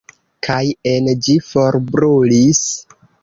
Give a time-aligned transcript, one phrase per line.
[0.45, 0.61] Kaj
[0.91, 2.65] en ĝi forbrulis.